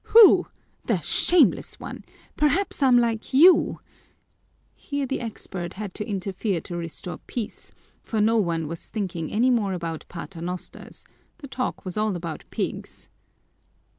[0.17, 0.47] "Who?
[0.85, 2.03] The shameless one!
[2.35, 3.81] Perhaps I'm like you"
[4.73, 9.51] Here the expert had to interfere to restore peace, for no one was thinking any
[9.51, 11.05] more about paternosters
[11.37, 13.09] the talk was all about pigs.